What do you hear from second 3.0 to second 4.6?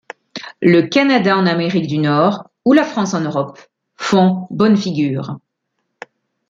en Europe, font